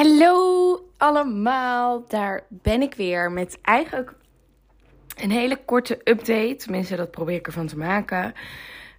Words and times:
Hallo 0.00 0.80
allemaal, 0.96 2.04
daar 2.08 2.44
ben 2.48 2.82
ik 2.82 2.94
weer 2.94 3.32
met 3.32 3.58
eigenlijk 3.62 4.14
een 5.16 5.30
hele 5.30 5.56
korte 5.64 6.00
update. 6.04 6.56
Tenminste, 6.56 6.96
dat 6.96 7.10
probeer 7.10 7.36
ik 7.36 7.46
ervan 7.46 7.66
te 7.66 7.76
maken. 7.76 8.34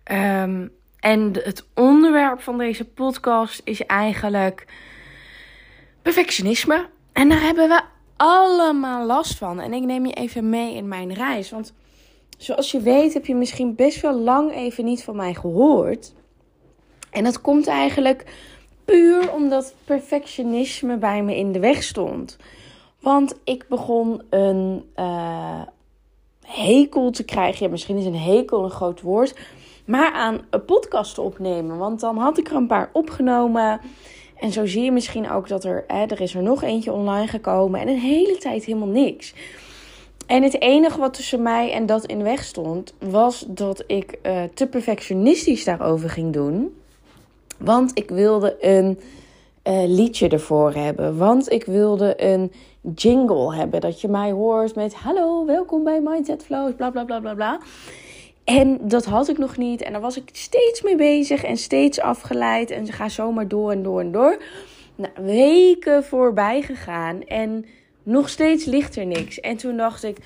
Ehm, 0.04 0.68
en 1.00 1.32
het 1.34 1.66
onderwerp 1.76 2.42
van 2.42 2.58
deze 2.58 2.86
podcast 2.86 3.62
is 3.64 3.86
eigenlijk 3.86 4.66
perfectionisme. 6.02 6.90
En 7.12 7.30
daar 7.30 7.42
hebben 7.42 7.68
we 7.68 7.82
allemaal 8.18 9.06
last 9.06 9.38
van. 9.38 9.60
En 9.60 9.74
ik 9.74 9.84
neem 9.84 10.06
je 10.06 10.14
even 10.14 10.50
mee 10.50 10.76
in 10.76 10.88
mijn 10.88 11.14
reis. 11.14 11.50
Want 11.50 11.74
zoals 12.38 12.72
je 12.72 12.82
weet 12.82 13.14
heb 13.14 13.26
je 13.26 13.36
misschien 13.36 13.76
best 13.76 14.02
wel 14.02 14.20
lang 14.20 14.54
even 14.54 14.86
niet 14.86 15.04
van 15.04 15.16
mij 15.16 15.34
gehoord. 15.34 16.14
En 17.10 17.24
dat 17.24 17.42
komt 17.42 17.68
eigenlijk 17.68 18.26
puur 18.92 19.34
omdat 19.34 19.74
perfectionisme 19.86 20.98
bij 20.98 21.24
me 21.24 21.38
in 21.38 21.52
de 21.52 21.60
weg 21.60 21.84
stond. 21.84 22.38
Want 23.00 23.40
ik 23.44 23.66
begon 23.70 24.22
een 24.30 24.84
uh, 24.96 25.62
hekel 26.46 27.12
te 27.12 27.24
krijgen. 27.24 27.70
Misschien 27.70 27.98
is 27.98 28.06
een 28.06 28.16
hekel 28.16 28.64
een 28.64 28.70
groot 28.70 29.02
woord. 29.02 29.36
Maar 29.86 30.12
aan 30.12 30.42
een 30.50 30.66
podcast 30.66 31.18
opnemen. 31.18 31.78
Want 31.78 32.00
dan 32.00 32.18
had 32.18 32.38
ik 32.38 32.50
er 32.50 32.56
een 32.56 32.68
paar 32.68 32.90
opgenomen. 32.94 33.80
En 34.40 34.52
zo 34.52 34.66
zie 34.66 34.84
je 34.84 34.92
misschien 34.92 35.32
ook 35.32 35.48
dat 35.48 35.64
er, 35.64 35.84
hè, 35.88 36.06
er 36.06 36.22
is 36.22 36.36
er 36.36 36.44
nog 36.44 36.64
eentje 36.64 36.92
online 36.92 37.28
gekomen. 37.28 37.80
En 37.80 37.88
een 37.88 38.00
hele 38.00 38.38
tijd 38.38 38.66
helemaal 38.66 38.88
niks. 38.88 39.34
En 40.28 40.44
het 40.44 40.62
enige 40.62 41.00
wat 41.00 41.14
tussen 41.14 41.42
mij 41.42 41.72
en 41.72 41.86
dat 41.86 42.06
in 42.06 42.18
de 42.18 42.24
weg 42.24 42.44
stond, 42.44 42.94
was 43.00 43.46
dat 43.48 43.84
ik 43.88 44.20
uh, 44.24 44.44
te 44.54 44.68
perfectionistisch 44.68 45.64
daarover 45.64 46.10
ging 46.10 46.34
doen. 46.34 46.81
Want 47.64 47.92
ik 47.94 48.10
wilde 48.10 48.58
een 48.60 49.00
uh, 49.68 49.84
liedje 49.86 50.30
ervoor 50.30 50.74
hebben. 50.74 51.18
Want 51.18 51.52
ik 51.52 51.66
wilde 51.66 52.24
een 52.24 52.52
jingle 52.96 53.56
hebben. 53.56 53.82
Dat 53.82 54.02
je 54.02 54.08
mij 54.08 54.32
hoort 54.32 54.76
met: 54.76 54.94
Hallo, 54.94 55.46
welkom 55.46 55.84
bij 55.84 56.02
Mindset 56.02 56.44
Flows, 56.44 56.74
bla 56.76 56.90
bla 56.90 57.04
bla 57.04 57.20
bla 57.20 57.34
bla. 57.34 57.60
En 58.44 58.80
dat 58.82 59.06
had 59.06 59.30
ik 59.30 59.38
nog 59.38 59.58
niet. 59.58 59.82
En 59.82 59.92
daar 59.92 60.02
was 60.02 60.18
ik 60.18 60.30
steeds 60.32 60.82
mee 60.82 60.96
bezig 60.96 61.44
en 61.44 61.58
steeds 61.58 62.00
afgeleid. 62.00 62.72
En 62.72 62.86
ze 62.86 62.92
gaan 62.92 63.10
zomaar 63.10 63.48
door 63.48 63.72
en 63.72 63.84
door 63.84 64.00
en 64.00 64.12
door. 64.12 64.42
Nou, 64.96 65.12
weken 65.16 66.04
voorbij 66.04 66.62
gegaan. 66.62 67.24
En 67.24 67.66
nog 68.04 68.30
steeds 68.30 68.66
ligt 68.66 68.96
er 68.96 69.06
niks. 69.06 69.40
En 69.40 69.58
toen 69.58 69.78
dacht 69.78 70.04
ik. 70.04 70.18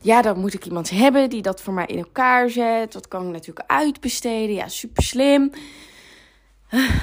Ja, 0.00 0.22
dan 0.22 0.38
moet 0.38 0.54
ik 0.54 0.64
iemand 0.64 0.90
hebben 0.90 1.30
die 1.30 1.42
dat 1.42 1.62
voor 1.62 1.74
mij 1.74 1.86
in 1.86 1.98
elkaar 1.98 2.50
zet. 2.50 2.92
Dat 2.92 3.08
kan 3.08 3.26
ik 3.26 3.32
natuurlijk 3.32 3.70
uitbesteden. 3.70 4.54
Ja, 4.54 4.68
super 4.68 5.02
slim 5.02 5.50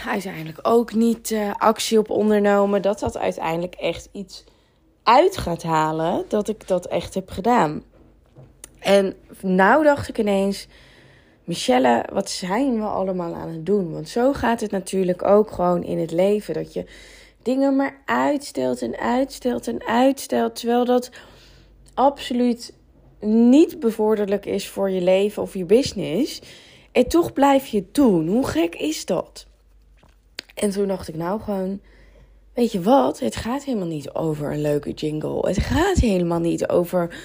uiteindelijk 0.06 0.60
ook 0.62 0.94
niet 0.94 1.30
uh, 1.30 1.52
actie 1.58 2.00
op 2.00 2.10
ondernomen. 2.10 2.82
Dat 2.82 3.00
dat 3.00 3.18
uiteindelijk 3.18 3.76
echt 3.76 4.10
iets 4.12 4.44
uit 5.04 5.38
gaat 5.38 5.64
halen. 5.64 6.26
Dat 6.28 6.48
ik 6.48 6.68
dat 6.68 6.86
echt 6.86 7.14
heb 7.14 7.30
gedaan. 7.30 7.84
En 8.80 9.16
nou 9.42 9.84
dacht 9.84 10.10
ik 10.10 10.18
ineens. 10.18 10.68
Michelle, 11.44 12.06
wat 12.14 12.30
zijn 12.30 12.80
we 12.80 12.86
allemaal 12.86 13.36
aan 13.36 13.50
het 13.50 13.66
doen? 13.66 13.92
Want 13.92 14.10
zo 14.10 14.34
gaat 14.34 14.62
het 14.62 14.72
natuurlijk 14.72 15.24
ook 15.24 15.52
gewoon 15.52 15.84
in 15.84 16.00
het 16.00 16.12
leven. 16.12 16.54
Dat 16.54 16.74
je 16.74 16.86
dingen 17.44 17.76
maar 17.76 18.02
uitstelt 18.06 18.82
en 18.82 18.98
uitstelt 18.98 19.68
en 19.68 19.86
uitstelt. 19.86 20.56
Terwijl 20.56 20.86
dat 20.86 21.10
absoluut 21.94 22.74
niet 23.20 23.80
bevorderlijk 23.80 24.46
is 24.46 24.68
voor 24.68 24.90
je 24.90 25.02
leven 25.02 25.42
of 25.42 25.54
je 25.54 25.66
business. 25.66 26.42
En 26.92 27.08
toch 27.08 27.34
blijf 27.34 27.68
je 27.68 27.78
het 27.78 27.94
doen. 27.94 28.28
Hoe 28.28 28.48
gek 28.48 28.76
is 28.76 29.06
dat? 29.06 29.48
En 30.56 30.70
toen 30.70 30.88
dacht 30.88 31.08
ik 31.08 31.16
nou 31.16 31.42
gewoon, 31.42 31.80
weet 32.54 32.72
je 32.72 32.82
wat? 32.82 33.20
Het 33.20 33.36
gaat 33.36 33.64
helemaal 33.64 33.88
niet 33.88 34.14
over 34.14 34.52
een 34.52 34.62
leuke 34.62 34.92
jingle. 34.92 35.48
Het 35.48 35.60
gaat 35.60 35.98
helemaal 35.98 36.40
niet 36.40 36.68
over 36.68 37.16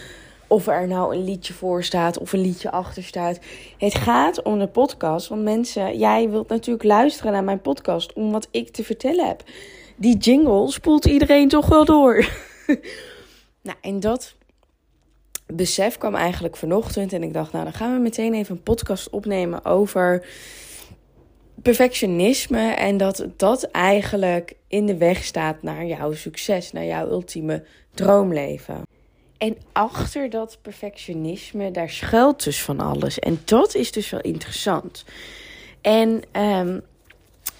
of 0.47 0.67
er 0.67 0.87
nou 0.87 1.17
een 1.17 1.25
liedje 1.25 1.53
voor 1.53 1.85
staat 1.85 2.19
of 2.19 2.33
een 2.33 2.41
liedje 2.41 2.71
achter 2.71 3.03
staat. 3.03 3.39
Het 3.79 3.95
gaat 3.95 4.43
om 4.43 4.59
de 4.59 4.69
podcast. 4.69 5.29
Want 5.29 5.43
mensen, 5.43 5.99
jij 5.99 6.31
wilt 6.31 6.49
natuurlijk 6.49 6.85
luisteren 6.85 7.33
naar 7.33 7.45
mijn 7.45 7.61
podcast 7.61 8.13
om 8.13 8.33
wat 8.33 8.49
ik 8.51 8.71
te 8.71 8.85
vertellen 8.85 9.27
heb. 9.27 9.43
Die 9.97 10.17
jingle 10.17 10.71
spoelt 10.71 11.05
iedereen 11.05 11.49
toch 11.49 11.67
wel 11.67 11.85
door. 11.85 12.29
nou, 13.63 13.77
en 13.81 14.01
dat 14.01 14.35
besef 15.47 15.99
kwam 15.99 16.15
eigenlijk 16.15 16.57
vanochtend. 16.57 17.13
En 17.13 17.23
ik 17.23 17.33
dacht, 17.33 17.53
nou, 17.53 17.65
dan 17.65 17.73
gaan 17.73 17.95
we 17.95 18.01
meteen 18.01 18.35
even 18.35 18.57
een 18.57 18.63
podcast 18.63 19.11
opnemen 19.11 19.65
over 19.65 20.27
perfectionisme 21.63 22.71
en 22.71 22.97
dat 22.97 23.27
dat 23.37 23.63
eigenlijk 23.63 24.55
in 24.69 24.87
de 24.87 24.97
weg 24.97 25.25
staat 25.25 25.63
naar 25.63 25.85
jouw 25.85 26.13
succes, 26.13 26.73
naar 26.73 26.85
jouw 26.85 27.11
ultieme 27.11 27.65
droomleven. 27.95 28.83
En 29.39 29.57
achter 29.73 30.31
dat 30.31 30.59
perfectionisme, 30.63 31.71
daar 31.71 31.91
schuilt 31.91 32.45
dus 32.45 32.63
van 32.63 32.81
alles. 32.81 33.19
En 33.19 33.41
dat 33.45 33.75
is 33.75 33.93
dus 33.93 34.11
wel 34.11 34.21
interessant. 34.21 35.05
En, 35.81 36.23
um, 36.33 36.83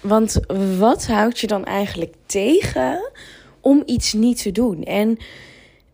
want 0.01 0.39
wat 0.77 1.05
houdt 1.05 1.39
je 1.39 1.47
dan 1.47 1.65
eigenlijk 1.65 2.13
tegen 2.25 3.11
om 3.59 3.83
iets 3.85 4.13
niet 4.13 4.41
te 4.41 4.51
doen? 4.51 4.83
En 4.83 5.17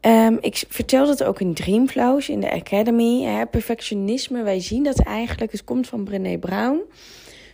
um, 0.01 0.38
ik 0.41 0.63
vertel 0.67 1.06
dat 1.06 1.23
ook 1.23 1.40
in 1.41 1.53
Dreamflows 1.53 2.29
in 2.29 2.40
de 2.40 2.51
Academy. 2.51 3.23
Hè, 3.23 3.45
perfectionisme, 3.45 4.44
wij 4.44 4.59
zien 4.59 4.84
dat 4.84 5.00
eigenlijk, 5.00 5.51
het 5.51 5.63
komt 5.63 5.88
van 5.88 6.03
Brené 6.03 6.38
Brown 6.38 6.81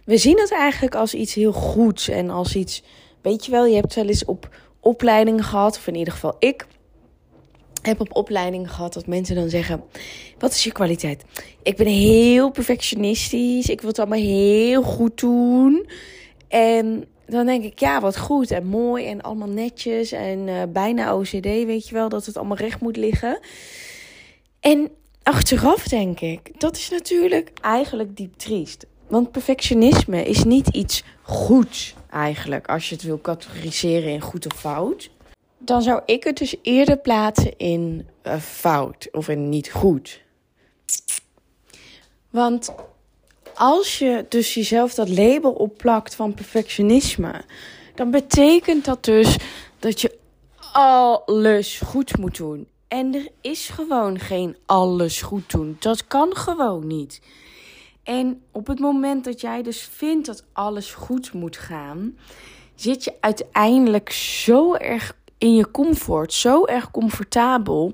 we 0.07 0.18
zien 0.18 0.40
het 0.40 0.51
eigenlijk 0.51 0.95
als 0.95 1.13
iets 1.13 1.34
heel 1.34 1.51
goeds 1.51 2.09
en 2.09 2.29
als 2.29 2.56
iets. 2.56 2.84
Weet 3.22 3.45
je 3.45 3.51
wel, 3.51 3.66
je 3.66 3.75
hebt 3.75 3.95
wel 3.95 4.07
eens 4.07 4.25
op 4.25 4.50
opleidingen 4.79 5.44
gehad, 5.44 5.78
of 5.78 5.88
in 5.88 5.95
ieder 5.95 6.13
geval 6.13 6.35
ik 6.40 6.68
heb 7.81 8.00
op 8.00 8.16
opleidingen 8.16 8.69
gehad 8.69 8.94
dat 8.94 9.07
mensen 9.07 9.35
dan 9.35 9.50
zeggen: 9.50 9.84
Wat 10.38 10.51
is 10.51 10.63
je 10.63 10.72
kwaliteit? 10.72 11.23
Ik 11.63 11.75
ben 11.75 11.88
heel 11.88 12.51
perfectionistisch, 12.51 13.69
ik 13.69 13.81
wil 13.81 13.90
het 13.90 14.00
allemaal 14.00 14.19
heel 14.19 14.81
goed 14.81 15.19
doen. 15.19 15.90
En 16.47 17.06
dan 17.25 17.45
denk 17.45 17.63
ik: 17.63 17.79
Ja, 17.79 18.01
wat 18.01 18.18
goed 18.18 18.51
en 18.51 18.66
mooi 18.66 19.06
en 19.06 19.22
allemaal 19.22 19.50
netjes 19.50 20.12
en 20.12 20.47
uh, 20.47 20.63
bijna 20.69 21.16
OCD, 21.16 21.45
weet 21.45 21.88
je 21.88 21.94
wel, 21.94 22.09
dat 22.09 22.25
het 22.25 22.38
allemaal 22.38 22.57
recht 22.57 22.81
moet 22.81 22.97
liggen. 22.97 23.39
En 24.59 24.89
achteraf 25.24 25.88
denk 25.88 26.19
ik: 26.19 26.59
Dat 26.59 26.75
is 26.75 26.89
natuurlijk 26.89 27.51
eigenlijk 27.62 28.18
diep 28.18 28.34
triest. 28.38 28.85
Want 29.07 29.31
perfectionisme 29.31 30.23
is 30.23 30.44
niet 30.44 30.68
iets 30.68 31.03
goeds 31.22 31.95
eigenlijk, 32.09 32.68
als 32.68 32.90
je 32.90 32.95
het 32.95 33.03
wil 33.03 33.22
categoriseren 33.22 34.12
in 34.12 34.22
goed 34.22 34.45
of 34.45 34.59
fout. 34.59 35.09
Dan 35.57 35.81
zou 35.81 36.01
ik 36.06 36.23
het 36.23 36.38
dus 36.38 36.56
eerder 36.62 36.97
plaatsen 36.97 37.57
in 37.57 38.07
uh, 38.23 38.35
fout 38.35 39.07
of 39.12 39.28
in 39.28 39.50
niet 39.50 39.72
goed. 39.72 40.22
Want 42.29 42.73
als 43.56 44.00
je 44.00 44.25
dus 44.29 44.53
jezelf 44.53 44.94
dat 44.94 45.09
label 45.09 45.51
opplakt 45.51 46.16
van 46.16 46.34
perfectionisme, 46.34 47.41
dan 47.95 48.12
betekent 48.12 48.85
dat 48.85 49.03
dus 49.03 49.38
dat 49.79 50.01
je 50.01 50.18
alles 50.72 51.79
goed 51.79 52.18
moet 52.18 52.38
doen. 52.38 52.68
En 52.88 53.16
er 53.16 53.28
is 53.41 53.69
gewoon 53.69 54.19
geen 54.19 54.56
alles 54.66 55.22
goed 55.22 55.51
doen. 55.51 55.78
Dat 55.79 56.07
kan 56.07 56.35
gewoon 56.35 56.88
niet. 56.88 57.22
En 58.07 58.41
op 58.51 58.68
het 58.68 58.79
moment 58.79 59.23
dat 59.23 59.41
jij 59.41 59.63
dus 59.63 59.81
vindt 59.81 60.25
dat 60.25 60.44
alles 60.53 60.94
goed 60.94 61.34
moet 61.34 61.57
gaan, 61.57 62.18
zit 62.75 63.03
je 63.03 63.13
uiteindelijk 63.19 64.12
zo 64.12 64.73
erg 64.73 65.16
in 65.38 65.56
je 65.56 65.72
comfort, 65.72 66.34
zo 66.34 66.66
erg 66.66 66.91
comfortabel. 66.91 67.94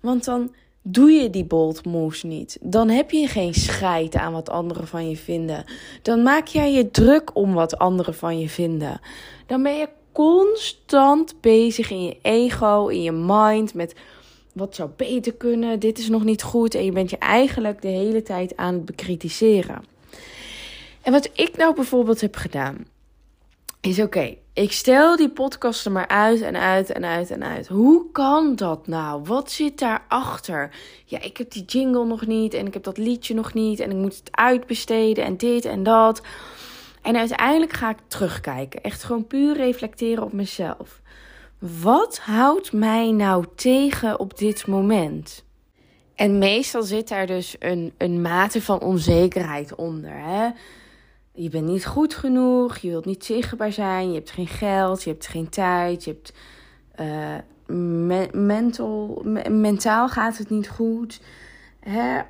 Want 0.00 0.24
dan 0.24 0.54
doe 0.82 1.10
je 1.10 1.30
die 1.30 1.44
bold 1.44 1.84
moves 1.84 2.22
niet. 2.22 2.58
Dan 2.60 2.88
heb 2.88 3.10
je 3.10 3.26
geen 3.26 3.54
scheid 3.54 4.14
aan 4.14 4.32
wat 4.32 4.50
anderen 4.50 4.86
van 4.86 5.08
je 5.08 5.16
vinden. 5.16 5.64
Dan 6.02 6.22
maak 6.22 6.46
jij 6.46 6.72
je 6.72 6.90
druk 6.90 7.36
om 7.36 7.54
wat 7.54 7.78
anderen 7.78 8.14
van 8.14 8.38
je 8.38 8.48
vinden. 8.48 9.00
Dan 9.46 9.62
ben 9.62 9.76
je 9.76 9.88
constant 10.12 11.34
bezig 11.40 11.90
in 11.90 12.04
je 12.04 12.16
ego, 12.22 12.86
in 12.86 13.02
je 13.02 13.12
mind 13.12 13.74
met 13.74 13.94
wat 14.54 14.74
zou 14.74 14.90
beter 14.96 15.34
kunnen, 15.34 15.78
dit 15.78 15.98
is 15.98 16.08
nog 16.08 16.24
niet 16.24 16.42
goed. 16.42 16.74
En 16.74 16.84
je 16.84 16.92
bent 16.92 17.10
je 17.10 17.18
eigenlijk 17.18 17.82
de 17.82 17.88
hele 17.88 18.22
tijd 18.22 18.56
aan 18.56 18.74
het 18.74 18.84
bekritiseren. 18.84 19.84
En 21.02 21.12
wat 21.12 21.30
ik 21.32 21.56
nou 21.56 21.74
bijvoorbeeld 21.74 22.20
heb 22.20 22.36
gedaan, 22.36 22.86
is 23.80 24.00
oké, 24.00 24.36
ik 24.52 24.72
stel 24.72 25.16
die 25.16 25.30
podcast 25.30 25.84
er 25.84 25.92
maar 25.92 26.08
uit 26.08 26.40
en 26.40 26.56
uit 26.56 26.90
en 26.90 27.04
uit 27.04 27.30
en 27.30 27.44
uit. 27.44 27.68
Hoe 27.68 28.10
kan 28.12 28.56
dat 28.56 28.86
nou? 28.86 29.22
Wat 29.24 29.50
zit 29.50 29.78
daarachter? 29.78 30.70
Ja, 31.04 31.20
ik 31.22 31.36
heb 31.36 31.50
die 31.50 31.64
jingle 31.64 32.04
nog 32.04 32.26
niet 32.26 32.54
en 32.54 32.66
ik 32.66 32.74
heb 32.74 32.82
dat 32.82 32.98
liedje 32.98 33.34
nog 33.34 33.54
niet 33.54 33.80
en 33.80 33.90
ik 33.90 33.96
moet 33.96 34.16
het 34.16 34.28
uitbesteden 34.30 35.24
en 35.24 35.36
dit 35.36 35.64
en 35.64 35.82
dat. 35.82 36.22
En 37.02 37.16
uiteindelijk 37.16 37.72
ga 37.72 37.90
ik 37.90 37.98
terugkijken. 38.06 38.82
Echt 38.82 39.04
gewoon 39.04 39.26
puur 39.26 39.56
reflecteren 39.56 40.24
op 40.24 40.32
mezelf. 40.32 41.00
Wat 41.82 42.18
houdt 42.18 42.72
mij 42.72 43.10
nou 43.10 43.44
tegen 43.54 44.18
op 44.18 44.38
dit 44.38 44.66
moment? 44.66 45.44
En 46.14 46.38
meestal 46.38 46.82
zit 46.82 47.08
daar 47.08 47.26
dus 47.26 47.56
een, 47.58 47.92
een 47.98 48.20
mate 48.20 48.62
van 48.62 48.80
onzekerheid 48.80 49.74
onder. 49.74 50.12
Hè? 50.12 50.50
je 51.32 51.48
bent 51.48 51.66
niet 51.66 51.86
goed 51.86 52.14
genoeg, 52.14 52.76
je 52.76 52.88
wilt 52.88 53.04
niet 53.04 53.24
zichtbaar 53.24 53.72
zijn, 53.72 54.08
je 54.08 54.14
hebt 54.14 54.30
geen 54.30 54.46
geld, 54.46 55.02
je 55.02 55.10
hebt 55.10 55.26
geen 55.26 55.48
tijd, 55.48 56.04
je 56.04 56.10
hebt 56.10 56.32
uh, 57.00 57.36
mentaal 59.50 60.08
gaat 60.08 60.38
het 60.38 60.50
niet 60.50 60.68
goed. 60.68 61.20
Hè? 61.80 62.20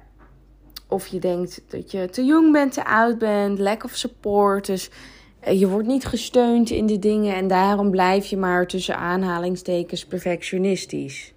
Of 0.89 1.07
je 1.07 1.19
denkt 1.19 1.63
dat 1.69 1.91
je 1.91 2.09
te 2.11 2.25
jong 2.25 2.53
bent, 2.53 2.73
te 2.73 2.85
oud 2.85 3.19
bent, 3.19 3.59
lack 3.59 3.85
of 3.85 3.95
support. 3.95 4.67
Dus 4.67 4.91
je 5.53 5.69
wordt 5.69 5.89
niet 5.89 6.05
gesteund 6.05 6.71
in 6.71 6.87
de 6.87 6.99
dingen 6.99 7.35
en 7.35 7.49
daarom 7.49 7.91
blijf 7.91 8.27
je 8.27 8.37
maar 8.37 8.67
tussen 8.67 8.97
aanhalingstekens 8.97 10.05
perfectionistisch. 10.07 11.33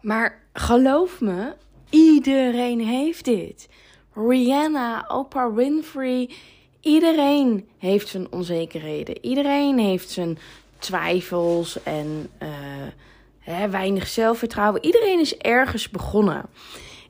Maar 0.00 0.42
geloof 0.52 1.20
me, 1.20 1.54
iedereen 1.90 2.80
heeft 2.80 3.24
dit. 3.24 3.68
Rihanna, 4.14 5.04
Oprah 5.08 5.54
Winfrey, 5.54 6.30
iedereen 6.80 7.68
heeft 7.78 8.08
zijn 8.08 8.32
onzekerheden. 8.32 9.24
Iedereen 9.24 9.78
heeft 9.78 10.10
zijn 10.10 10.38
twijfels 10.78 11.82
en 11.82 12.30
uh, 12.42 12.48
hè, 13.38 13.68
weinig 13.68 14.08
zelfvertrouwen. 14.08 14.84
Iedereen 14.84 15.20
is 15.20 15.36
ergens 15.36 15.90
begonnen. 15.90 16.44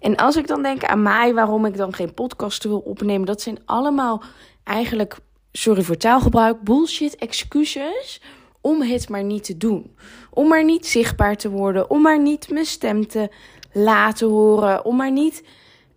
En 0.00 0.16
als 0.16 0.36
ik 0.36 0.46
dan 0.46 0.62
denk 0.62 0.84
aan 0.84 1.02
mij, 1.02 1.34
waarom 1.34 1.64
ik 1.64 1.76
dan 1.76 1.94
geen 1.94 2.14
podcast 2.14 2.64
wil 2.64 2.78
opnemen, 2.78 3.26
dat 3.26 3.40
zijn 3.40 3.58
allemaal 3.64 4.22
eigenlijk, 4.64 5.18
sorry 5.52 5.82
voor 5.82 5.96
taalgebruik, 5.96 6.60
bullshit 6.60 7.16
excuses 7.16 8.20
om 8.60 8.82
het 8.82 9.08
maar 9.08 9.24
niet 9.24 9.44
te 9.44 9.56
doen. 9.56 9.96
Om 10.30 10.48
maar 10.48 10.64
niet 10.64 10.86
zichtbaar 10.86 11.36
te 11.36 11.50
worden, 11.50 11.90
om 11.90 12.02
maar 12.02 12.20
niet 12.20 12.50
mijn 12.50 12.66
stem 12.66 13.06
te 13.06 13.30
laten 13.72 14.28
horen, 14.28 14.84
om 14.84 14.96
maar 14.96 15.12
niet 15.12 15.44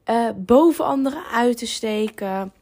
uh, 0.10 0.30
boven 0.36 0.86
anderen 0.86 1.24
uit 1.32 1.58
te 1.58 1.68
steken. 1.68 2.54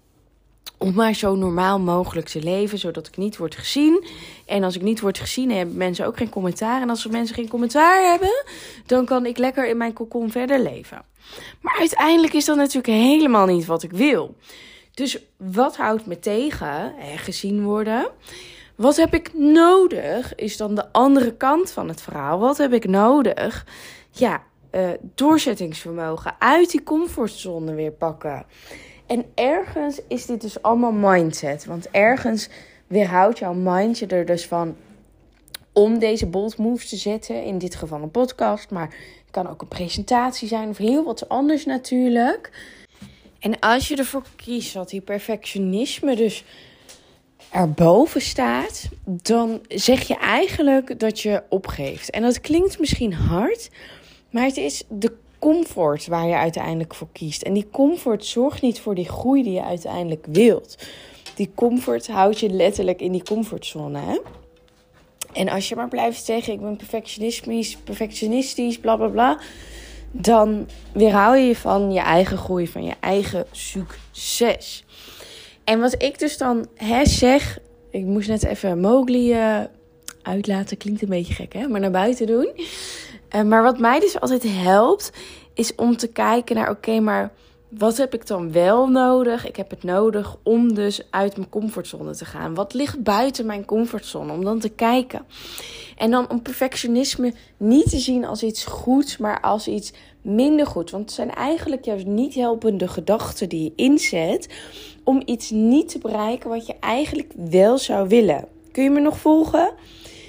Om 0.77 0.93
maar 0.93 1.13
zo 1.13 1.35
normaal 1.35 1.79
mogelijk 1.79 2.27
te 2.27 2.43
leven, 2.43 2.77
zodat 2.77 3.07
ik 3.07 3.17
niet 3.17 3.37
word 3.37 3.55
gezien. 3.55 4.05
En 4.45 4.63
als 4.63 4.75
ik 4.75 4.81
niet 4.81 4.99
word 4.99 5.19
gezien, 5.19 5.51
hebben 5.51 5.77
mensen 5.77 6.05
ook 6.05 6.17
geen 6.17 6.29
commentaar. 6.29 6.81
En 6.81 6.89
als 6.89 7.07
mensen 7.07 7.35
geen 7.35 7.47
commentaar 7.47 8.09
hebben, 8.09 8.43
dan 8.85 9.05
kan 9.05 9.25
ik 9.25 9.37
lekker 9.37 9.67
in 9.67 9.77
mijn 9.77 9.93
kokon 9.93 10.31
verder 10.31 10.59
leven. 10.59 11.05
Maar 11.61 11.75
uiteindelijk 11.79 12.33
is 12.33 12.45
dat 12.45 12.55
natuurlijk 12.55 12.87
helemaal 12.87 13.45
niet 13.45 13.65
wat 13.65 13.83
ik 13.83 13.91
wil. 13.91 14.35
Dus 14.93 15.19
wat 15.37 15.77
houdt 15.77 16.05
me 16.05 16.19
tegen? 16.19 16.93
Gezien 17.15 17.63
worden. 17.63 18.09
Wat 18.75 18.95
heb 18.95 19.13
ik 19.13 19.33
nodig? 19.33 20.35
Is 20.35 20.57
dan 20.57 20.75
de 20.75 20.91
andere 20.91 21.33
kant 21.35 21.71
van 21.71 21.87
het 21.87 22.01
verhaal. 22.01 22.39
Wat 22.39 22.57
heb 22.57 22.73
ik 22.73 22.87
nodig? 22.87 23.65
Ja, 24.11 24.43
uh, 24.71 24.89
doorzettingsvermogen. 25.15 26.35
Uit 26.39 26.71
die 26.71 26.83
comfortzone 26.83 27.73
weer 27.73 27.91
pakken. 27.91 28.45
En 29.05 29.25
ergens 29.35 30.01
is 30.07 30.25
dit 30.25 30.41
dus 30.41 30.61
allemaal 30.61 30.91
mindset. 30.91 31.65
Want 31.65 31.89
ergens 31.91 32.49
weerhoudt 32.87 33.39
jouw 33.39 33.53
mindje 33.53 34.07
er 34.07 34.25
dus 34.25 34.47
van 34.47 34.75
om 35.73 35.99
deze 35.99 36.25
bold 36.25 36.57
moves 36.57 36.89
te 36.89 36.95
zetten. 36.95 37.43
In 37.43 37.57
dit 37.57 37.75
geval 37.75 38.01
een 38.01 38.11
podcast, 38.11 38.69
maar 38.69 38.87
het 39.21 39.31
kan 39.31 39.49
ook 39.49 39.61
een 39.61 39.67
presentatie 39.67 40.47
zijn 40.47 40.69
of 40.69 40.77
heel 40.77 41.03
wat 41.03 41.29
anders 41.29 41.65
natuurlijk. 41.65 42.51
En 43.43 43.59
als 43.59 43.87
je 43.87 43.95
ervoor 43.95 44.23
kiest 44.35 44.73
dat 44.73 44.89
die 44.89 45.01
perfectionisme 45.01 46.15
dus 46.15 46.43
erboven 47.49 48.21
staat, 48.21 48.89
dan 49.05 49.61
zeg 49.67 50.07
je 50.07 50.17
eigenlijk 50.17 50.99
dat 50.99 51.19
je 51.19 51.43
opgeeft. 51.49 52.09
En 52.09 52.21
dat 52.21 52.41
klinkt 52.41 52.79
misschien 52.79 53.13
hard, 53.13 53.69
maar 54.29 54.43
het 54.43 54.57
is 54.57 54.83
de 54.89 55.13
comfort 55.39 56.07
waar 56.07 56.27
je 56.27 56.35
uiteindelijk 56.35 56.95
voor 56.95 57.07
kiest. 57.11 57.41
En 57.41 57.53
die 57.53 57.69
comfort 57.71 58.25
zorgt 58.25 58.61
niet 58.61 58.79
voor 58.79 58.95
die 58.95 59.09
groei 59.09 59.43
die 59.43 59.53
je 59.53 59.63
uiteindelijk 59.63 60.25
wilt. 60.29 60.77
Die 61.35 61.51
comfort 61.55 62.07
houdt 62.07 62.39
je 62.39 62.49
letterlijk 62.49 63.01
in 63.01 63.11
die 63.11 63.23
comfortzone. 63.23 64.21
En 65.33 65.49
als 65.49 65.69
je 65.69 65.75
maar 65.75 65.87
blijft 65.87 66.25
zeggen: 66.25 66.53
ik 66.53 66.61
ben 66.61 66.75
perfectionistisch, 66.75 67.77
perfectionistisch, 67.77 68.79
bla 68.79 68.95
bla 68.95 69.07
bla. 69.07 69.39
Dan 70.15 70.67
weerhou 70.93 71.37
je 71.37 71.47
je 71.47 71.55
van 71.55 71.91
je 71.91 71.99
eigen 71.99 72.37
groei, 72.37 72.67
van 72.67 72.83
je 72.83 72.93
eigen 72.99 73.45
succes. 73.51 74.85
En 75.63 75.79
wat 75.79 76.01
ik 76.01 76.19
dus 76.19 76.37
dan 76.37 76.67
hè, 76.75 77.05
zeg, 77.05 77.59
ik 77.89 78.03
moest 78.03 78.27
net 78.27 78.43
even 78.43 78.79
Mowgli 78.79 79.33
uh, 79.33 79.59
uitlaten, 80.21 80.77
klinkt 80.77 81.01
een 81.01 81.09
beetje 81.09 81.33
gek 81.33 81.53
hè, 81.53 81.67
maar 81.67 81.79
naar 81.79 81.91
buiten 81.91 82.27
doen. 82.27 82.51
Uh, 83.35 83.41
maar 83.41 83.63
wat 83.63 83.79
mij 83.79 83.99
dus 83.99 84.19
altijd 84.19 84.43
helpt, 84.43 85.11
is 85.53 85.75
om 85.75 85.97
te 85.97 86.07
kijken 86.07 86.55
naar 86.55 86.69
oké, 86.69 86.99
maar 86.99 87.31
wat 87.77 87.97
heb 87.97 88.13
ik 88.13 88.27
dan 88.27 88.51
wel 88.51 88.87
nodig? 88.87 89.47
Ik 89.47 89.55
heb 89.55 89.69
het 89.69 89.83
nodig 89.83 90.37
om 90.43 90.73
dus 90.73 91.07
uit 91.09 91.37
mijn 91.37 91.49
comfortzone 91.49 92.15
te 92.15 92.25
gaan. 92.25 92.53
Wat 92.53 92.73
ligt 92.73 93.03
buiten 93.03 93.45
mijn 93.45 93.65
comfortzone? 93.65 94.33
Om 94.33 94.43
dan 94.43 94.59
te 94.59 94.69
kijken. 94.69 95.25
En 95.97 96.11
dan 96.11 96.29
om 96.29 96.41
perfectionisme 96.41 97.33
niet 97.57 97.89
te 97.89 97.99
zien 97.99 98.25
als 98.25 98.43
iets 98.43 98.65
goeds, 98.65 99.17
maar 99.17 99.41
als 99.41 99.67
iets 99.67 99.93
minder 100.21 100.67
goed. 100.67 100.91
Want 100.91 101.03
het 101.03 101.13
zijn 101.13 101.31
eigenlijk 101.33 101.85
juist 101.85 102.05
niet 102.05 102.33
helpende 102.33 102.87
gedachten 102.87 103.49
die 103.49 103.63
je 103.63 103.73
inzet 103.75 104.49
om 105.03 105.21
iets 105.25 105.49
niet 105.49 105.89
te 105.89 105.99
bereiken 105.99 106.49
wat 106.49 106.65
je 106.65 106.75
eigenlijk 106.79 107.31
wel 107.35 107.77
zou 107.77 108.07
willen. 108.07 108.47
Kun 108.71 108.83
je 108.83 108.89
me 108.89 108.99
nog 108.99 109.17
volgen? 109.17 109.73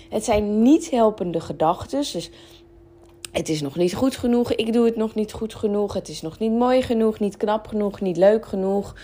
Het 0.08 0.24
zijn 0.24 0.62
niet 0.62 0.90
helpende 0.90 1.40
gedachten. 1.40 1.98
Dus 1.98 2.30
het 3.34 3.48
is 3.48 3.60
nog 3.60 3.76
niet 3.76 3.94
goed 3.94 4.16
genoeg. 4.16 4.52
Ik 4.52 4.72
doe 4.72 4.84
het 4.84 4.96
nog 4.96 5.14
niet 5.14 5.32
goed 5.32 5.54
genoeg. 5.54 5.94
Het 5.94 6.08
is 6.08 6.22
nog 6.22 6.38
niet 6.38 6.52
mooi 6.52 6.82
genoeg, 6.82 7.20
niet 7.20 7.36
knap 7.36 7.66
genoeg, 7.66 8.00
niet 8.00 8.16
leuk 8.16 8.46
genoeg. 8.46 8.94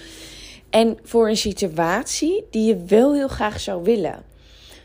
En 0.70 0.98
voor 1.02 1.28
een 1.28 1.36
situatie 1.36 2.46
die 2.50 2.66
je 2.66 2.84
wel 2.84 3.14
heel 3.14 3.28
graag 3.28 3.60
zou 3.60 3.82
willen. 3.82 4.22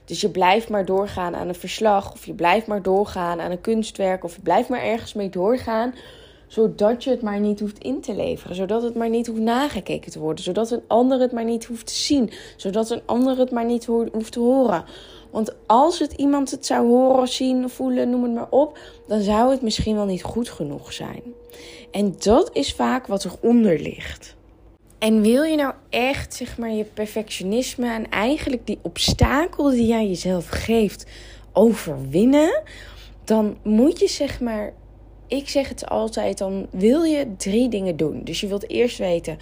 Dus 0.06 0.22
je 0.22 0.30
blijft 0.30 0.70
maar 0.70 0.86
doorgaan 0.86 1.36
aan 1.36 1.48
een 1.48 1.56
verslag, 1.56 2.12
of 2.12 2.26
je 2.26 2.34
blijft 2.34 2.68
maar 2.68 2.82
doorgaan 2.82 3.42
aan 3.42 3.52
een 3.52 3.62
kunstwerk, 3.62 4.24
of 4.24 4.36
je 4.36 4.42
blijft 4.42 4.70
maar 4.70 4.84
ergens 4.84 5.14
mee 5.14 5.30
doorgaan, 5.30 5.94
zodat 6.56 7.04
je 7.04 7.10
het 7.10 7.22
maar 7.22 7.40
niet 7.40 7.60
hoeft 7.60 7.84
in 7.84 8.02
te 8.02 8.16
leveren, 8.16 8.56
zodat 8.56 8.84
het 8.84 8.96
maar 8.96 9.10
niet 9.10 9.28
hoeft 9.28 9.40
nagekeken 9.40 10.12
te 10.12 10.20
worden, 10.20 10.44
zodat 10.44 10.72
een 10.72 10.84
ander 10.88 11.20
het 11.20 11.32
maar 11.32 11.44
niet 11.44 11.66
hoeft 11.66 11.88
te 11.88 11.94
zien, 11.94 12.32
zodat 12.56 12.90
een 12.90 13.02
ander 13.06 13.38
het 13.38 13.52
maar 13.52 13.66
niet 13.66 13.86
hoeft 13.86 14.32
te 14.32 14.40
horen. 14.40 14.86
Want 15.32 15.56
als 15.66 16.00
het 16.00 16.14
iemand 16.14 16.52
het 16.52 16.66
zou 16.66 16.88
horen, 16.88 17.28
zien, 17.28 17.70
voelen, 17.70 18.10
noem 18.10 18.24
het 18.24 18.34
maar 18.34 18.50
op, 18.50 18.80
dan 19.08 19.22
zou 19.22 19.52
het 19.52 19.62
misschien 19.62 19.96
wel 19.96 20.06
niet 20.06 20.24
goed 20.24 20.50
genoeg 20.50 20.94
zijn. 20.94 21.22
En 21.92 22.16
dat 22.20 22.50
is 22.54 22.74
vaak 22.74 23.08
wat 23.08 23.26
eronder 23.26 23.80
ligt. 23.80 24.36
En 24.98 25.22
wil 25.22 25.44
je 25.44 25.56
nou 25.56 25.74
echt, 25.90 26.34
zeg 26.34 26.58
maar, 26.58 26.72
je 26.72 26.84
perfectionisme 26.84 27.88
en 27.88 28.10
eigenlijk 28.10 28.68
die 28.68 28.80
obstakel 28.82 29.70
die 29.70 29.88
jij 29.88 30.08
jezelf 30.08 30.48
geeft 30.48 31.06
overwinnen, 31.54 32.62
dan 33.24 33.58
moet 33.64 34.00
je, 34.00 34.08
zeg 34.08 34.42
maar, 34.42 34.74
ik 35.36 35.50
zeg 35.50 35.70
het 35.70 35.90
altijd, 35.90 36.38
dan 36.38 36.68
wil 36.72 37.04
je 37.04 37.36
drie 37.38 37.70
dingen 37.70 37.98
doen. 37.98 38.22
Dus 38.24 38.42
je 38.42 38.48
wilt 38.48 38.70
eerst 38.70 38.98
weten 38.98 39.38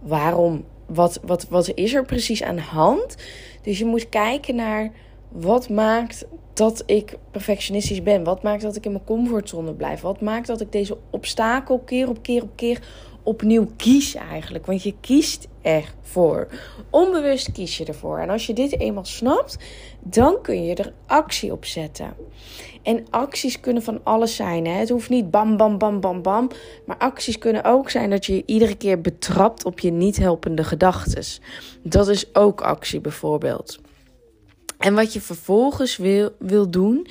waarom, 0.00 0.64
wat, 0.86 1.20
wat, 1.22 1.48
wat 1.48 1.74
is 1.74 1.94
er 1.94 2.04
precies 2.04 2.42
aan 2.42 2.56
de 2.56 2.62
hand. 2.62 3.16
Dus 3.62 3.78
je 3.78 3.84
moet 3.84 4.08
kijken 4.08 4.54
naar 4.54 4.90
wat 5.28 5.68
maakt 5.68 6.26
dat 6.52 6.82
ik 6.86 7.18
perfectionistisch 7.30 8.02
ben? 8.02 8.24
Wat 8.24 8.42
maakt 8.42 8.62
dat 8.62 8.76
ik 8.76 8.84
in 8.84 8.92
mijn 8.92 9.04
comfortzone 9.04 9.72
blijf? 9.72 10.00
Wat 10.00 10.20
maakt 10.20 10.46
dat 10.46 10.60
ik 10.60 10.72
deze 10.72 10.96
obstakel 11.10 11.78
keer 11.78 12.08
op 12.08 12.22
keer 12.22 12.42
op 12.42 12.50
keer 12.54 12.80
opnieuw 13.28 13.68
kies 13.76 14.14
eigenlijk? 14.14 14.66
Want 14.66 14.82
je 14.82 14.94
kiest 15.00 15.48
ervoor. 15.62 16.48
Onbewust 16.90 17.52
kies 17.52 17.78
je 17.78 17.84
ervoor. 17.84 18.18
En 18.18 18.30
als 18.30 18.46
je 18.46 18.52
dit 18.52 18.78
eenmaal 18.78 19.04
snapt, 19.04 19.56
dan 20.00 20.38
kun 20.42 20.64
je 20.64 20.74
er 20.74 20.92
actie 21.06 21.52
op 21.52 21.64
zetten. 21.64 22.14
En 22.82 23.06
acties 23.10 23.60
kunnen 23.60 23.82
van 23.82 24.00
alles 24.04 24.36
zijn. 24.36 24.66
Hè? 24.66 24.72
Het 24.72 24.88
hoeft 24.88 25.08
niet 25.08 25.30
bam, 25.30 25.56
bam, 25.56 25.78
bam, 25.78 26.00
bam, 26.00 26.22
bam. 26.22 26.50
Maar 26.86 26.96
acties 26.96 27.38
kunnen 27.38 27.64
ook 27.64 27.90
zijn 27.90 28.10
dat 28.10 28.26
je 28.26 28.34
je 28.34 28.42
iedere 28.46 28.76
keer 28.76 29.00
betrapt 29.00 29.64
op 29.64 29.80
je 29.80 29.90
niet 29.90 30.16
helpende 30.16 30.64
gedachten. 30.64 31.24
Dat 31.82 32.08
is 32.08 32.34
ook 32.34 32.60
actie 32.60 33.00
bijvoorbeeld. 33.00 33.78
En 34.78 34.94
wat 34.94 35.12
je 35.12 35.20
vervolgens 35.20 35.96
wil, 35.96 36.30
wil 36.38 36.70
doen, 36.70 37.06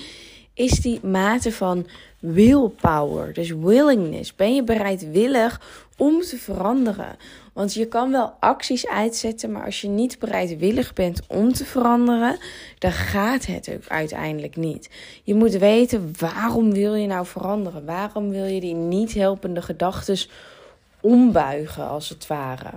is 0.54 0.80
die 0.80 1.00
mate 1.06 1.52
van 1.52 1.88
willpower. 2.34 3.34
Dus 3.34 3.50
willingness. 3.50 4.36
Ben 4.36 4.56
je 4.56 4.64
bereidwillig 4.64 5.62
om 5.98 6.22
te 6.22 6.38
veranderen? 6.38 7.16
Want 7.54 7.74
je 7.74 7.86
kan 7.86 8.12
wel 8.12 8.34
acties 8.40 8.88
uitzetten, 8.88 9.52
maar 9.52 9.66
als 9.66 9.82
je 9.82 9.88
niet 9.88 10.20
bereidwillig 10.20 10.94
bent 10.94 11.22
om 11.28 11.54
te 11.54 11.66
veranderen, 11.66 12.38
dan 12.78 12.92
gaat 12.92 13.46
het 13.46 13.70
ook 13.74 13.88
uiteindelijk 13.88 14.56
niet. 14.56 14.90
Je 15.24 15.36
moet 15.36 15.58
weten 15.58 16.14
waarom 16.20 16.74
wil 16.74 16.94
je 16.94 17.08
nou 17.08 17.26
veranderen? 17.26 17.86
Waarom 17.86 18.30
wil 18.30 18.46
je 18.46 18.60
die 18.60 18.74
niet 18.74 19.14
helpende 19.14 19.62
gedachten 19.62 20.18
ombuigen, 21.02 21.88
als 21.88 22.10
het 22.10 22.28
ware? 22.28 22.72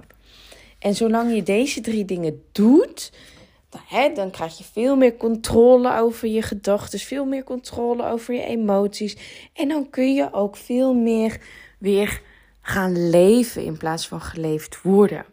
En 0.78 0.94
zolang 0.94 1.34
je 1.34 1.42
deze 1.42 1.80
drie 1.80 2.04
dingen 2.04 2.42
doet, 2.52 3.12
Dan 4.14 4.30
krijg 4.30 4.58
je 4.58 4.64
veel 4.72 4.96
meer 4.96 5.16
controle 5.16 5.98
over 5.98 6.28
je 6.28 6.42
gedachten, 6.42 6.98
veel 6.98 7.24
meer 7.24 7.44
controle 7.44 8.06
over 8.06 8.34
je 8.34 8.44
emoties. 8.44 9.16
En 9.54 9.68
dan 9.68 9.90
kun 9.90 10.14
je 10.14 10.32
ook 10.32 10.56
veel 10.56 10.94
meer 10.94 11.40
weer 11.78 12.22
gaan 12.62 13.10
leven 13.10 13.64
in 13.64 13.76
plaats 13.76 14.08
van 14.08 14.20
geleefd 14.20 14.82
worden. 14.82 15.24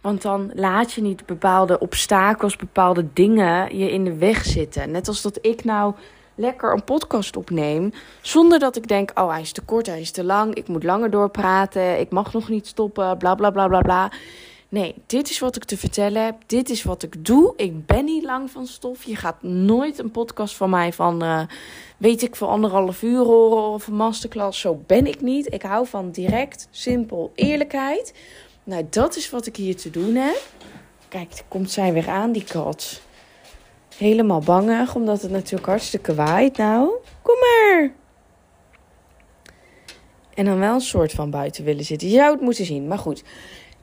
Want 0.00 0.22
dan 0.22 0.50
laat 0.54 0.92
je 0.92 1.02
niet 1.02 1.26
bepaalde 1.26 1.78
obstakels, 1.78 2.56
bepaalde 2.56 3.06
dingen 3.12 3.78
je 3.78 3.90
in 3.90 4.04
de 4.04 4.16
weg 4.16 4.44
zitten. 4.44 4.90
Net 4.90 5.08
als 5.08 5.22
dat 5.22 5.38
ik 5.40 5.64
nou 5.64 5.94
lekker 6.34 6.72
een 6.72 6.84
podcast 6.84 7.36
opneem. 7.36 7.92
Zonder 8.20 8.58
dat 8.58 8.76
ik 8.76 8.88
denk: 8.88 9.10
oh, 9.14 9.30
hij 9.30 9.40
is 9.40 9.52
te 9.52 9.62
kort, 9.62 9.86
hij 9.86 10.00
is 10.00 10.10
te 10.10 10.24
lang. 10.24 10.54
Ik 10.54 10.68
moet 10.68 10.84
langer 10.84 11.10
doorpraten. 11.10 12.00
Ik 12.00 12.10
mag 12.10 12.32
nog 12.32 12.48
niet 12.48 12.66
stoppen. 12.66 13.18
Bla 13.18 13.34
bla 13.34 13.50
bla 13.50 13.68
bla 13.68 13.80
bla. 13.80 14.10
Nee, 14.68 14.94
dit 15.06 15.30
is 15.30 15.38
wat 15.38 15.56
ik 15.56 15.64
te 15.64 15.76
vertellen 15.76 16.24
heb. 16.24 16.36
Dit 16.46 16.70
is 16.70 16.82
wat 16.82 17.02
ik 17.02 17.24
doe. 17.24 17.52
Ik 17.56 17.86
ben 17.86 18.04
niet 18.04 18.24
lang 18.24 18.50
van 18.50 18.66
stof. 18.66 19.04
Je 19.04 19.16
gaat 19.16 19.42
nooit 19.42 19.98
een 19.98 20.10
podcast 20.10 20.56
van 20.56 20.70
mij 20.70 20.92
van, 20.92 21.24
uh, 21.24 21.42
weet 21.96 22.22
ik, 22.22 22.36
voor 22.36 22.48
anderhalf 22.48 23.02
uur 23.02 23.18
horen 23.18 23.62
of 23.62 23.86
een 23.86 23.94
masterclass. 23.94 24.60
Zo 24.60 24.82
ben 24.86 25.06
ik 25.06 25.20
niet. 25.20 25.52
Ik 25.52 25.62
hou 25.62 25.86
van 25.86 26.10
direct, 26.10 26.68
simpel, 26.70 27.32
eerlijkheid. 27.34 28.14
Nou, 28.64 28.86
dat 28.90 29.16
is 29.16 29.30
wat 29.30 29.46
ik 29.46 29.56
hier 29.56 29.76
te 29.76 29.90
doen 29.90 30.14
heb. 30.14 30.42
Kijk, 31.08 31.44
komt 31.48 31.70
zij 31.70 31.92
weer 31.92 32.08
aan, 32.08 32.32
die 32.32 32.44
kat. 32.44 33.00
Helemaal 33.96 34.40
bangig, 34.40 34.94
omdat 34.94 35.22
het 35.22 35.30
natuurlijk 35.30 35.66
hartstikke 35.66 36.14
waait. 36.14 36.56
Nou, 36.56 36.90
kom 37.22 37.36
maar. 37.40 37.92
En 40.34 40.44
dan 40.44 40.58
wel 40.58 40.74
een 40.74 40.80
soort 40.80 41.12
van 41.12 41.30
buiten 41.30 41.64
willen 41.64 41.84
zitten. 41.84 42.08
Je 42.08 42.14
zou 42.14 42.32
het 42.32 42.40
moeten 42.40 42.64
zien, 42.64 42.86
maar 42.86 42.98
goed 42.98 43.22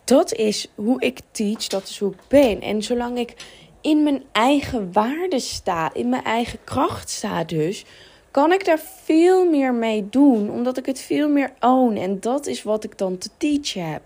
dat 0.04 0.34
is 0.34 0.68
hoe 0.76 1.02
ik 1.02 1.20
teach, 1.32 1.68
dat 1.68 1.84
is 1.84 2.00
hoe 2.00 2.12
ik 2.12 2.22
ben. 2.28 2.62
En 2.62 2.84
zolang 2.84 3.18
ik 3.18 3.36
in 3.82 4.04
mijn 4.04 4.24
eigen 4.32 4.94
waarde 4.94 5.40
sta, 5.40 5.94
in 5.94 6.10
mijn 6.10 6.24
eigen 6.24 6.60
kracht 6.64 7.10
sta 7.10 7.44
dus, 7.44 7.86
kan 8.32 8.52
ik 8.52 8.66
daar 8.66 8.82
veel 9.04 9.50
meer 9.50 9.74
mee 9.74 10.10
doen, 10.10 10.52
omdat 10.52 10.78
ik 10.78 10.86
het 10.86 11.00
veel 11.00 11.30
meer 11.30 11.54
own. 11.60 11.96
En 11.96 12.20
dat 12.20 12.48
is 12.48 12.64
wat 12.64 12.84
ik 12.84 12.98
dan 12.98 13.18
te 13.18 13.30
teachen 13.38 13.92
heb. 13.92 14.02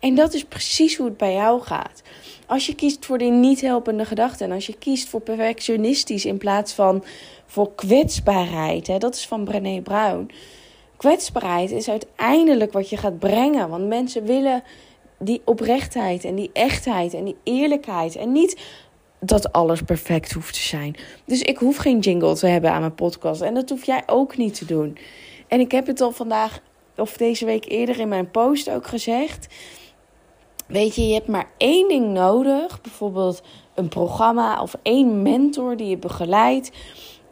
En 0.00 0.14
dat 0.14 0.34
is 0.34 0.44
precies 0.44 0.96
hoe 0.96 1.06
het 1.06 1.16
bij 1.16 1.32
jou 1.32 1.60
gaat. 1.60 2.02
Als 2.46 2.66
je 2.66 2.74
kiest 2.74 3.06
voor 3.06 3.18
die 3.18 3.30
niet 3.30 3.60
helpende 3.60 4.04
gedachten 4.04 4.46
en 4.46 4.54
als 4.54 4.66
je 4.66 4.78
kiest 4.78 5.08
voor 5.08 5.20
perfectionistisch 5.20 6.24
in 6.24 6.38
plaats 6.38 6.72
van 6.72 7.04
voor 7.46 7.74
kwetsbaarheid, 7.74 8.86
hè, 8.86 8.98
dat 8.98 9.14
is 9.14 9.26
van 9.26 9.44
Brené 9.44 9.80
Brown. 9.80 10.30
Kwetsbaarheid 10.96 11.70
is 11.70 11.88
uiteindelijk 11.88 12.72
wat 12.72 12.88
je 12.88 12.96
gaat 12.96 13.18
brengen, 13.18 13.68
want 13.68 13.86
mensen 13.86 14.24
willen 14.24 14.62
die 15.24 15.42
oprechtheid 15.44 16.24
en 16.24 16.34
die 16.34 16.50
echtheid 16.52 17.14
en 17.14 17.24
die 17.24 17.36
eerlijkheid. 17.42 18.16
En 18.16 18.32
niet 18.32 18.60
dat 19.20 19.52
alles 19.52 19.82
perfect 19.82 20.32
hoeft 20.32 20.54
te 20.54 20.60
zijn. 20.60 20.96
Dus 21.24 21.42
ik 21.42 21.58
hoef 21.58 21.76
geen 21.76 21.98
jingle 21.98 22.34
te 22.34 22.46
hebben 22.46 22.72
aan 22.72 22.80
mijn 22.80 22.94
podcast. 22.94 23.40
En 23.40 23.54
dat 23.54 23.68
hoef 23.68 23.84
jij 23.84 24.02
ook 24.06 24.36
niet 24.36 24.54
te 24.54 24.64
doen. 24.64 24.98
En 25.48 25.60
ik 25.60 25.72
heb 25.72 25.86
het 25.86 26.00
al 26.00 26.12
vandaag, 26.12 26.60
of 26.96 27.16
deze 27.16 27.44
week 27.44 27.64
eerder 27.68 28.00
in 28.00 28.08
mijn 28.08 28.30
post 28.30 28.70
ook 28.70 28.86
gezegd. 28.86 29.46
Weet 30.66 30.94
je, 30.94 31.06
je 31.06 31.14
hebt 31.14 31.28
maar 31.28 31.50
één 31.56 31.88
ding 31.88 32.12
nodig. 32.12 32.80
Bijvoorbeeld 32.80 33.42
een 33.74 33.88
programma 33.88 34.62
of 34.62 34.74
één 34.82 35.22
mentor 35.22 35.76
die 35.76 35.88
je 35.88 35.98
begeleidt. 35.98 36.70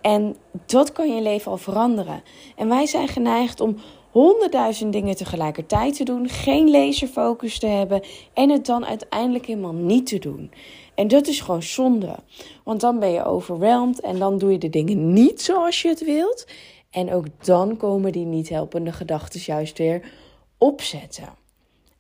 En 0.01 0.37
dat 0.67 0.93
kan 0.93 1.15
je 1.15 1.23
leven 1.23 1.51
al 1.51 1.57
veranderen. 1.57 2.23
En 2.57 2.69
wij 2.69 2.87
zijn 2.87 3.09
geneigd 3.09 3.61
om 3.61 3.77
honderdduizend 4.11 4.93
dingen 4.93 5.17
tegelijkertijd 5.17 5.97
te 5.97 6.05
doen, 6.05 6.29
geen 6.29 6.71
laserfocus 6.71 7.59
te 7.59 7.67
hebben 7.67 8.03
en 8.33 8.51
het 8.51 8.67
dan 8.67 8.87
uiteindelijk 8.87 9.47
helemaal 9.47 9.73
niet 9.73 10.07
te 10.07 10.19
doen. 10.19 10.51
En 10.95 11.09
dat 11.09 11.27
is 11.27 11.41
gewoon 11.41 11.63
zonde, 11.63 12.17
want 12.65 12.81
dan 12.81 12.99
ben 12.99 13.11
je 13.11 13.25
overweldigd 13.25 14.01
en 14.01 14.19
dan 14.19 14.39
doe 14.39 14.53
je 14.53 14.59
de 14.59 14.71
dingen 14.71 15.13
niet 15.13 15.43
zoals 15.43 15.83
je 15.83 15.89
het 15.89 16.05
wilt. 16.05 16.47
En 16.91 17.13
ook 17.13 17.27
dan 17.45 17.77
komen 17.77 18.13
die 18.13 18.25
niet 18.25 18.49
helpende 18.49 18.93
gedachten 18.93 19.41
juist 19.41 19.79
weer 19.79 20.13
opzetten. 20.59 21.29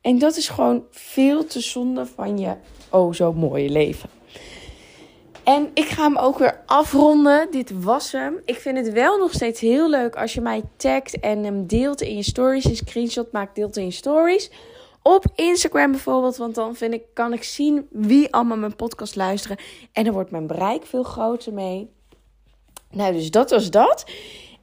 En 0.00 0.18
dat 0.18 0.36
is 0.36 0.48
gewoon 0.48 0.82
veel 0.90 1.46
te 1.46 1.60
zonde 1.60 2.06
van 2.06 2.38
je 2.38 2.54
oh 2.90 3.12
zo 3.12 3.32
mooie 3.32 3.68
leven. 3.68 4.19
En 5.50 5.70
ik 5.74 5.84
ga 5.84 6.02
hem 6.02 6.16
ook 6.16 6.38
weer 6.38 6.60
afronden. 6.66 7.50
Dit 7.50 7.82
was 7.82 8.12
hem. 8.12 8.40
Ik 8.44 8.56
vind 8.56 8.76
het 8.76 8.92
wel 8.92 9.18
nog 9.18 9.32
steeds 9.32 9.60
heel 9.60 9.90
leuk 9.90 10.16
als 10.16 10.34
je 10.34 10.40
mij 10.40 10.62
tagt 10.76 11.20
en 11.20 11.44
hem 11.44 11.66
deelt 11.66 12.00
in 12.00 12.16
je 12.16 12.22
stories. 12.22 12.64
Een 12.64 12.76
screenshot 12.76 13.32
maakt, 13.32 13.54
deelt 13.54 13.76
in 13.76 13.84
je 13.84 13.90
stories. 13.90 14.50
Op 15.02 15.24
Instagram 15.34 15.90
bijvoorbeeld, 15.90 16.36
want 16.36 16.54
dan 16.54 16.74
vind 16.74 16.94
ik, 16.94 17.02
kan 17.14 17.32
ik 17.32 17.42
zien 17.42 17.86
wie 17.90 18.32
allemaal 18.34 18.56
mijn 18.56 18.76
podcast 18.76 19.16
luisteren. 19.16 19.56
En 19.92 20.04
dan 20.04 20.12
wordt 20.12 20.30
mijn 20.30 20.46
bereik 20.46 20.86
veel 20.86 21.02
groter 21.02 21.52
mee. 21.52 21.90
Nou, 22.90 23.12
dus 23.12 23.30
dat 23.30 23.50
was 23.50 23.70
dat. 23.70 24.04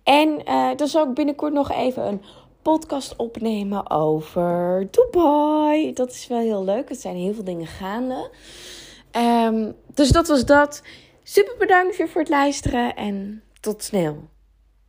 En 0.03 0.41
uh, 0.45 0.69
dan 0.75 0.87
zal 0.87 1.07
ik 1.07 1.13
binnenkort 1.13 1.53
nog 1.53 1.71
even 1.71 2.07
een 2.07 2.21
podcast 2.61 3.15
opnemen 3.15 3.89
over 3.89 4.87
Dubai. 4.91 5.93
Dat 5.93 6.11
is 6.11 6.27
wel 6.27 6.39
heel 6.39 6.63
leuk. 6.63 6.89
Er 6.89 6.95
zijn 6.95 7.15
heel 7.15 7.33
veel 7.33 7.43
dingen 7.43 7.67
gaande. 7.67 8.29
Um, 9.11 9.75
dus 9.97 10.09
dat 10.09 10.27
was 10.27 10.45
dat. 10.45 10.81
Super 11.23 11.55
bedankt 11.57 11.95
voor 11.95 12.21
het 12.21 12.29
luisteren 12.29 12.95
en 12.95 13.43
tot 13.59 13.83
snel. 13.83 14.29